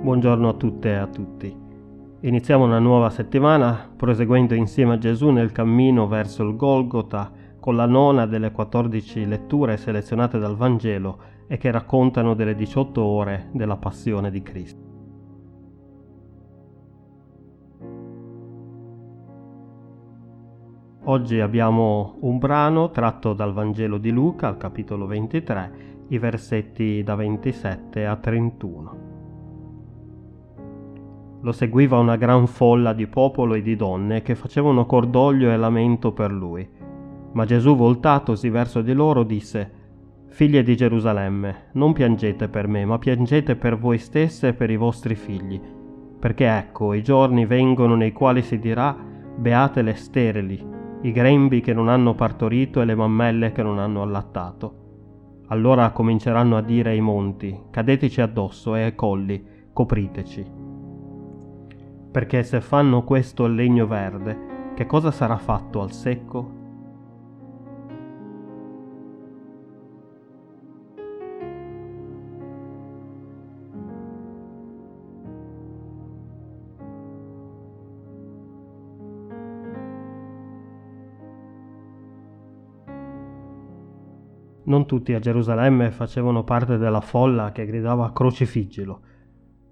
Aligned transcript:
Buongiorno 0.00 0.48
a 0.48 0.52
tutte 0.54 0.90
e 0.90 0.94
a 0.94 1.08
tutti. 1.08 1.54
Iniziamo 2.20 2.64
una 2.64 2.78
nuova 2.78 3.10
settimana 3.10 3.90
proseguendo 3.94 4.54
insieme 4.54 4.94
a 4.94 4.98
Gesù 4.98 5.30
nel 5.30 5.50
cammino 5.50 6.06
verso 6.06 6.44
il 6.44 6.54
Golgota 6.54 7.32
con 7.58 7.74
la 7.74 7.84
nona 7.84 8.24
delle 8.24 8.52
14 8.52 9.26
letture 9.26 9.76
selezionate 9.76 10.38
dal 10.38 10.56
Vangelo 10.56 11.18
e 11.48 11.56
che 11.58 11.72
raccontano 11.72 12.34
delle 12.34 12.54
18 12.54 13.02
ore 13.02 13.48
della 13.52 13.76
passione 13.76 14.30
di 14.30 14.40
Cristo. 14.40 14.86
Oggi 21.04 21.40
abbiamo 21.40 22.18
un 22.20 22.38
brano 22.38 22.92
tratto 22.92 23.32
dal 23.32 23.52
Vangelo 23.52 23.98
di 23.98 24.10
Luca 24.10 24.46
al 24.46 24.58
capitolo 24.58 25.06
23, 25.06 25.72
i 26.08 26.18
versetti 26.18 27.02
da 27.02 27.16
27 27.16 28.06
a 28.06 28.14
31. 28.14 29.07
Lo 31.42 31.52
seguiva 31.52 31.98
una 31.98 32.16
gran 32.16 32.48
folla 32.48 32.92
di 32.92 33.06
popolo 33.06 33.54
e 33.54 33.62
di 33.62 33.76
donne 33.76 34.22
che 34.22 34.34
facevano 34.34 34.86
cordoglio 34.86 35.50
e 35.50 35.56
lamento 35.56 36.12
per 36.12 36.32
lui. 36.32 36.68
Ma 37.32 37.44
Gesù, 37.44 37.76
voltatosi 37.76 38.48
verso 38.48 38.82
di 38.82 38.92
loro, 38.92 39.22
disse, 39.22 39.72
Figlie 40.26 40.64
di 40.64 40.76
Gerusalemme, 40.76 41.70
non 41.72 41.92
piangete 41.92 42.48
per 42.48 42.66
me, 42.66 42.84
ma 42.84 42.98
piangete 42.98 43.54
per 43.54 43.78
voi 43.78 43.98
stesse 43.98 44.48
e 44.48 44.54
per 44.54 44.70
i 44.70 44.76
vostri 44.76 45.14
figli, 45.14 45.60
perché 46.18 46.46
ecco, 46.48 46.92
i 46.92 47.02
giorni 47.02 47.46
vengono 47.46 47.94
nei 47.94 48.12
quali 48.12 48.42
si 48.42 48.58
dirà, 48.58 48.96
beate 49.36 49.82
le 49.82 49.94
sterili, 49.94 50.64
i 51.02 51.12
grembi 51.12 51.60
che 51.60 51.72
non 51.72 51.88
hanno 51.88 52.14
partorito 52.14 52.80
e 52.80 52.84
le 52.84 52.94
mammelle 52.96 53.52
che 53.52 53.62
non 53.62 53.78
hanno 53.78 54.02
allattato. 54.02 54.74
Allora 55.48 55.90
cominceranno 55.90 56.56
a 56.56 56.62
dire 56.62 56.90
ai 56.90 57.00
monti, 57.00 57.56
cadeteci 57.70 58.20
addosso 58.20 58.74
e 58.74 58.82
ai 58.82 58.94
colli, 58.94 59.44
copriteci 59.72 60.57
perché 62.18 62.42
se 62.42 62.60
fanno 62.60 63.04
questo 63.04 63.44
al 63.44 63.54
legno 63.54 63.86
verde, 63.86 64.72
che 64.74 64.86
cosa 64.86 65.12
sarà 65.12 65.36
fatto 65.36 65.80
al 65.82 65.92
secco? 65.92 66.56
Non 84.64 84.86
tutti 84.86 85.14
a 85.14 85.20
Gerusalemme 85.20 85.92
facevano 85.92 86.42
parte 86.42 86.78
della 86.78 87.00
folla 87.00 87.52
che 87.52 87.64
gridava 87.64 88.12
crocifiggilo, 88.12 89.02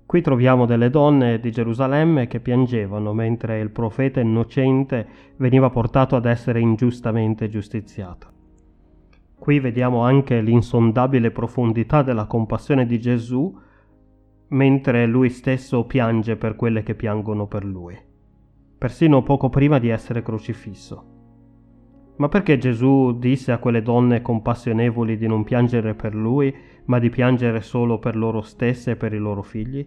Qui 0.06 0.20
troviamo 0.20 0.66
delle 0.66 0.88
donne 0.88 1.40
di 1.40 1.50
Gerusalemme 1.50 2.28
che 2.28 2.38
piangevano 2.38 3.12
mentre 3.12 3.58
il 3.58 3.70
profeta 3.70 4.20
innocente 4.20 5.06
veniva 5.36 5.68
portato 5.68 6.14
ad 6.14 6.26
essere 6.26 6.60
ingiustamente 6.60 7.48
giustiziato. 7.48 8.28
Qui 9.36 9.58
vediamo 9.58 10.02
anche 10.02 10.40
l'insondabile 10.40 11.32
profondità 11.32 12.02
della 12.02 12.26
compassione 12.26 12.86
di 12.86 13.00
Gesù 13.00 13.52
mentre 14.48 15.06
lui 15.06 15.28
stesso 15.28 15.84
piange 15.86 16.36
per 16.36 16.54
quelle 16.54 16.84
che 16.84 16.94
piangono 16.94 17.48
per 17.48 17.64
lui, 17.64 17.98
persino 18.78 19.24
poco 19.24 19.48
prima 19.48 19.80
di 19.80 19.88
essere 19.88 20.22
crocifisso. 20.22 21.15
Ma 22.16 22.28
perché 22.28 22.56
Gesù 22.56 23.18
disse 23.18 23.52
a 23.52 23.58
quelle 23.58 23.82
donne 23.82 24.22
compassionevoli 24.22 25.18
di 25.18 25.26
non 25.26 25.44
piangere 25.44 25.94
per 25.94 26.14
lui, 26.14 26.54
ma 26.86 26.98
di 26.98 27.10
piangere 27.10 27.60
solo 27.60 27.98
per 27.98 28.16
loro 28.16 28.40
stesse 28.40 28.92
e 28.92 28.96
per 28.96 29.12
i 29.12 29.18
loro 29.18 29.42
figli? 29.42 29.86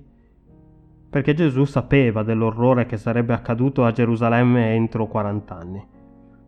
Perché 1.10 1.34
Gesù 1.34 1.66
sapeva 1.66 2.22
dell'orrore 2.22 2.86
che 2.86 2.98
sarebbe 2.98 3.34
accaduto 3.34 3.84
a 3.84 3.92
Gerusalemme 3.92 4.76
entro 4.76 5.08
40 5.08 5.58
anni. 5.58 5.88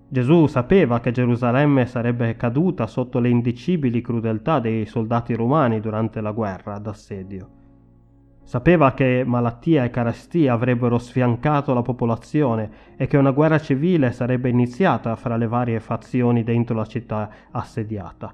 Gesù 0.07 0.45
sapeva 0.45 0.99
che 0.99 1.11
Gerusalemme 1.11 1.85
sarebbe 1.87 2.35
caduta 2.35 2.85
sotto 2.85 3.19
le 3.19 3.29
indicibili 3.29 4.01
crudeltà 4.01 4.59
dei 4.59 4.85
soldati 4.85 5.33
romani 5.33 5.79
durante 5.79 6.21
la 6.21 6.31
guerra 6.31 6.77
d'assedio. 6.77 7.60
Sapeva 8.43 8.93
che 8.93 9.23
malattia 9.25 9.83
e 9.83 9.89
carestia 9.89 10.53
avrebbero 10.53 10.97
sfiancato 10.97 11.73
la 11.73 11.81
popolazione 11.81 12.69
e 12.97 13.07
che 13.07 13.17
una 13.17 13.31
guerra 13.31 13.59
civile 13.59 14.11
sarebbe 14.11 14.49
iniziata 14.49 15.15
fra 15.15 15.37
le 15.37 15.47
varie 15.47 15.79
fazioni 15.79 16.43
dentro 16.43 16.75
la 16.75 16.85
città 16.85 17.29
assediata. 17.51 18.33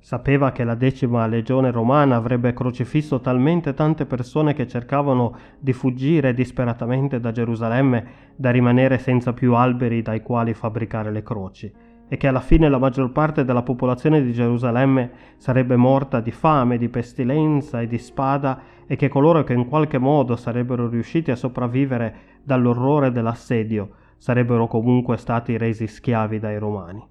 Sapeva 0.00 0.52
che 0.52 0.64
la 0.64 0.74
decima 0.74 1.26
legione 1.26 1.70
romana 1.70 2.16
avrebbe 2.16 2.52
crocifisso 2.52 3.20
talmente 3.20 3.74
tante 3.74 4.06
persone 4.06 4.54
che 4.54 4.66
cercavano 4.66 5.36
di 5.58 5.72
fuggire 5.72 6.34
disperatamente 6.34 7.20
da 7.20 7.32
Gerusalemme 7.32 8.06
da 8.36 8.50
rimanere 8.50 8.98
senza 8.98 9.32
più 9.32 9.54
alberi 9.54 10.02
dai 10.02 10.22
quali 10.22 10.54
fabbricare 10.54 11.10
le 11.10 11.22
croci 11.22 11.72
e 12.08 12.16
che 12.16 12.26
alla 12.26 12.40
fine 12.40 12.68
la 12.68 12.78
maggior 12.78 13.12
parte 13.12 13.44
della 13.44 13.62
popolazione 13.62 14.22
di 14.22 14.32
Gerusalemme 14.32 15.10
sarebbe 15.36 15.76
morta 15.76 16.20
di 16.20 16.30
fame, 16.30 16.78
di 16.78 16.88
pestilenza 16.88 17.80
e 17.80 17.86
di 17.86 17.98
spada 17.98 18.60
e 18.86 18.96
che 18.96 19.08
coloro 19.08 19.44
che 19.44 19.52
in 19.52 19.68
qualche 19.68 19.98
modo 19.98 20.34
sarebbero 20.34 20.88
riusciti 20.88 21.30
a 21.30 21.36
sopravvivere 21.36 22.14
dall'orrore 22.42 23.12
dell'assedio 23.12 23.90
sarebbero 24.16 24.66
comunque 24.66 25.16
stati 25.16 25.56
resi 25.56 25.86
schiavi 25.86 26.38
dai 26.38 26.58
romani. 26.58 27.06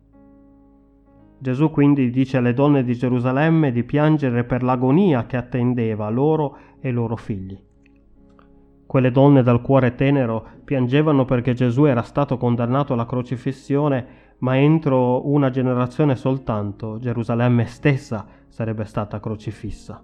Gesù 1.39 1.69
quindi 1.69 2.09
dice 2.09 2.37
alle 2.37 2.53
donne 2.53 2.83
di 2.83 2.95
Gerusalemme 2.95 3.71
di 3.71 3.83
piangere 3.83 4.43
per 4.43 4.63
l'agonia 4.63 5.25
che 5.27 5.37
attendeva 5.37 6.09
loro 6.09 6.57
e 6.79 6.91
loro 6.91 7.15
figli. 7.15 7.66
Quelle 8.87 9.11
donne 9.11 9.43
dal 9.43 9.61
cuore 9.61 9.95
tenero 9.95 10.43
piangevano 10.63 11.25
perché 11.25 11.53
Gesù 11.53 11.83
era 11.83 12.03
stato 12.03 12.37
condannato 12.37 12.93
alla 12.93 13.05
crocifissione, 13.05 14.05
ma 14.39 14.57
entro 14.57 15.29
una 15.29 15.49
generazione 15.49 16.15
soltanto 16.15 16.97
Gerusalemme 16.97 17.65
stessa 17.65 18.25
sarebbe 18.47 18.85
stata 18.85 19.19
crocifissa. 19.19 20.01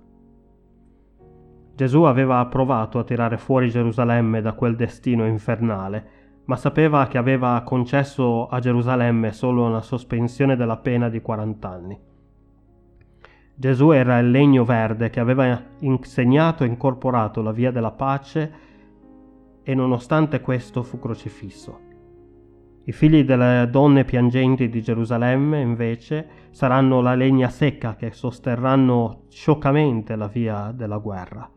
Gesù 1.75 2.03
aveva 2.03 2.45
provato 2.47 2.99
a 2.99 3.03
tirare 3.03 3.37
fuori 3.37 3.69
Gerusalemme 3.69 4.41
da 4.41 4.51
quel 4.51 4.75
destino 4.75 5.25
infernale, 5.25 6.07
ma 6.45 6.57
sapeva 6.57 7.07
che 7.07 7.17
aveva 7.17 7.61
concesso 7.65 8.47
a 8.47 8.59
Gerusalemme 8.59 9.31
solo 9.31 9.63
una 9.63 9.81
sospensione 9.81 10.57
della 10.57 10.77
pena 10.77 11.07
di 11.07 11.21
40 11.21 11.69
anni. 11.69 11.99
Gesù 13.55 13.91
era 13.91 14.19
il 14.19 14.29
legno 14.29 14.65
verde 14.65 15.09
che 15.09 15.21
aveva 15.21 15.57
insegnato 15.79 16.63
e 16.63 16.67
incorporato 16.67 17.41
la 17.41 17.51
via 17.51 17.71
della 17.71 17.91
pace 17.91 18.71
e 19.63 19.73
nonostante 19.73 20.41
questo 20.41 20.83
fu 20.83 20.99
crocifisso. 20.99 21.91
I 22.85 22.91
figli 22.91 23.23
delle 23.23 23.69
donne 23.71 24.03
piangenti 24.03 24.67
di 24.67 24.81
Gerusalemme, 24.81 25.61
invece, 25.61 26.27
saranno 26.51 26.99
la 26.99 27.15
legna 27.15 27.47
secca 27.47 27.95
che 27.95 28.11
sosterranno 28.11 29.23
scioccamente 29.29 30.17
la 30.17 30.27
via 30.27 30.73
della 30.75 30.97
guerra. 30.97 31.49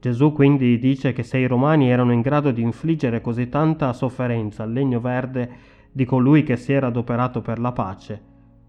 Gesù 0.00 0.32
quindi 0.32 0.80
dice 0.80 1.12
che 1.12 1.22
se 1.22 1.38
i 1.38 1.46
romani 1.46 1.88
erano 1.88 2.12
in 2.12 2.20
grado 2.20 2.50
di 2.50 2.60
infliggere 2.60 3.20
così 3.20 3.48
tanta 3.48 3.92
sofferenza 3.92 4.64
al 4.64 4.72
legno 4.72 4.98
verde 4.98 5.48
di 5.92 6.04
colui 6.04 6.42
che 6.42 6.56
si 6.56 6.72
era 6.72 6.88
adoperato 6.88 7.40
per 7.40 7.60
la 7.60 7.70
pace, 7.70 8.20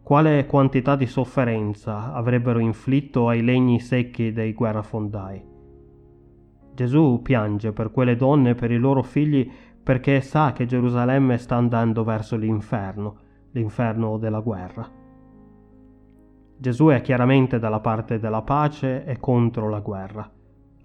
quale 0.04 0.46
quantità 0.46 0.96
di 0.96 1.08
sofferenza 1.08 2.14
avrebbero 2.14 2.60
inflitto 2.60 3.28
ai 3.28 3.42
legni 3.42 3.80
secchi 3.80 4.32
dei 4.32 4.54
guerrafondai. 4.54 5.53
Gesù 6.74 7.22
piange 7.22 7.72
per 7.72 7.92
quelle 7.92 8.16
donne 8.16 8.52
e 8.52 8.56
per 8.56 8.72
i 8.72 8.78
loro 8.78 9.04
figli 9.04 9.50
perché 9.84 10.22
sa 10.22 10.54
che 10.54 10.66
Gerusalemme 10.66 11.38
sta 11.38 11.56
andando 11.56 12.04
verso 12.04 12.36
l'inferno, 12.36 13.18
l'inferno 13.52 14.18
della 14.18 14.40
guerra. 14.40 14.90
Gesù 16.58 16.88
è 16.88 17.02
chiaramente 17.02 17.60
dalla 17.60 17.80
parte 17.80 18.20
della 18.20 18.42
pace 18.42 19.04
e 19.04 19.20
contro 19.20 19.70
la 19.70 19.82
guerra. 19.82 20.28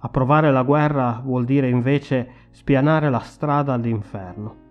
Approvare 0.00 0.50
la 0.50 0.62
guerra 0.62 1.22
vuol 1.24 1.44
dire 1.44 1.68
invece 1.68 2.28
spianare 2.50 3.08
la 3.08 3.20
strada 3.20 3.72
all'inferno. 3.72 4.66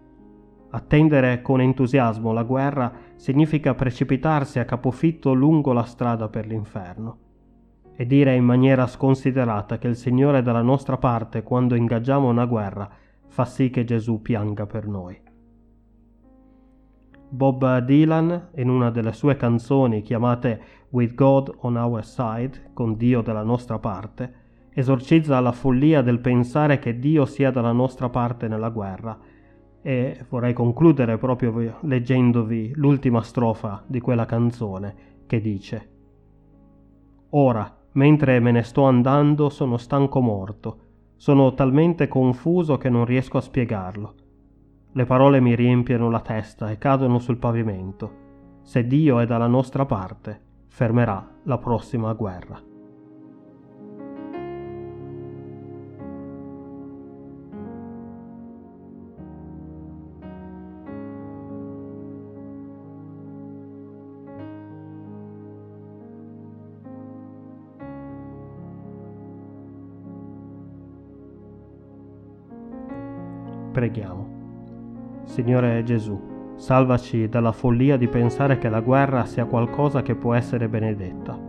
Attendere 0.70 1.42
con 1.42 1.62
entusiasmo 1.62 2.34
la 2.34 2.44
guerra 2.44 2.92
significa 3.16 3.74
precipitarsi 3.74 4.60
a 4.60 4.66
capofitto 4.66 5.34
lungo 5.34 5.72
la 5.72 5.84
strada 5.84 6.28
per 6.28 6.46
l'inferno 6.46 7.26
e 8.00 8.06
dire 8.06 8.36
in 8.36 8.46
maniera 8.46 8.86
sconsiderata 8.86 9.80
che 9.80 9.88
il 9.88 9.96
Signore 9.96 10.40
è 10.40 10.42
dalla 10.44 10.62
nostra 10.62 10.98
parte 10.98 11.42
quando 11.42 11.74
ingaggiamo 11.74 12.30
una 12.30 12.46
guerra 12.46 12.88
fa 13.26 13.44
sì 13.44 13.72
che 13.72 13.84
Gesù 13.84 14.22
pianga 14.22 14.68
per 14.68 14.88
noi. 14.88 15.20
Bob 17.30 17.80
Dylan, 17.80 18.50
in 18.56 18.70
una 18.70 18.92
delle 18.92 19.14
sue 19.14 19.36
canzoni 19.36 20.02
chiamate 20.02 20.62
With 20.92 21.16
God 21.16 21.54
on 21.62 21.76
Our 21.76 22.06
Side, 22.06 22.70
con 22.74 22.96
Dio 22.96 23.22
dalla 23.22 23.44
nostra 23.44 23.80
parte, 23.80 24.34
esorcizza 24.70 25.40
la 25.40 25.52
follia 25.52 26.02
del 26.04 26.20
pensare 26.20 26.78
che 26.78 27.00
Dio 27.00 27.26
sia 27.26 27.50
dalla 27.50 27.72
nostra 27.74 28.10
parte 28.10 28.48
nella 28.48 28.70
guerra. 28.70 29.20
E 29.82 30.26
vorrei 30.30 30.54
concludere 30.54 31.18
proprio 31.18 31.78
leggendovi 31.82 32.74
l'ultima 32.76 33.22
strofa 33.24 33.84
di 33.88 34.00
quella 34.00 34.26
canzone 34.26 34.96
che 35.26 35.42
dice 35.42 35.90
Ora, 37.32 37.78
Mentre 37.98 38.40
me 38.40 38.52
ne 38.52 38.62
sto 38.62 38.84
andando 38.84 39.50
sono 39.50 39.78
stanco 39.78 40.22
morto, 40.22 40.80
sono 41.16 41.56
talmente 41.56 42.08
confuso 42.08 42.78
che 42.78 42.90
non 42.90 43.06
riesco 43.06 43.38
a 43.38 43.42
spiegarlo. 43.42 44.14
Le 44.92 45.06
parole 45.06 45.40
mi 45.40 45.56
riempiono 45.56 46.08
la 46.08 46.20
testa 46.22 46.70
e 46.70 46.78
cadono 46.78 47.18
sul 47.18 47.38
pavimento. 47.38 48.26
Se 48.62 48.86
Dio 48.86 49.20
è 49.20 49.26
dalla 49.26 49.48
nostra 49.48 49.86
parte, 49.86 50.40
fermerà 50.68 51.28
la 51.46 51.58
prossima 51.58 52.14
guerra. 52.14 52.67
Preghiamo. 73.78 75.22
Signore 75.26 75.84
Gesù, 75.84 76.56
salvaci 76.56 77.30
dalla 77.30 77.52
follia 77.52 77.96
di 77.96 78.08
pensare 78.08 78.58
che 78.58 78.70
la 78.70 78.80
guerra 78.80 79.24
sia 79.26 79.46
qualcosa 79.46 80.02
che 80.02 80.16
può 80.16 80.34
essere 80.34 80.68
benedetta. 80.68 81.40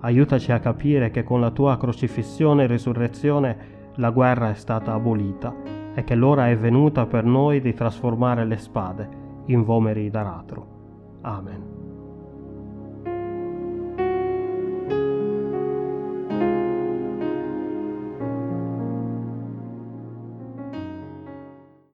Aiutaci 0.00 0.50
a 0.50 0.58
capire 0.58 1.12
che 1.12 1.22
con 1.22 1.40
la 1.40 1.52
tua 1.52 1.76
crocifissione 1.76 2.64
e 2.64 2.66
risurrezione 2.66 3.58
la 3.94 4.10
guerra 4.10 4.50
è 4.50 4.54
stata 4.54 4.92
abolita 4.92 5.54
e 5.94 6.02
che 6.02 6.16
l'ora 6.16 6.48
è 6.48 6.56
venuta 6.56 7.06
per 7.06 7.22
noi 7.22 7.60
di 7.60 7.72
trasformare 7.72 8.44
le 8.44 8.56
spade 8.56 9.08
in 9.44 9.62
vomeri 9.62 10.10
d'aratro. 10.10 10.66
Amen. 11.20 11.95